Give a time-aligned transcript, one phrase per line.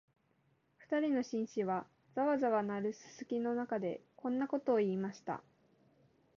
[0.79, 5.43] 二人の紳士は、ざわざわ鳴るすすきの中で、こんなことを言いました